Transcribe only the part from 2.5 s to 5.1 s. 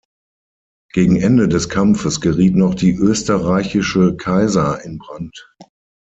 noch die österreichische "Kaiser" in